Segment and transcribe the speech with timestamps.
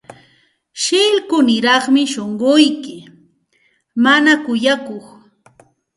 [0.81, 2.97] Shillkuniraqmi shunquyki,
[4.03, 5.05] mana kuyakuq.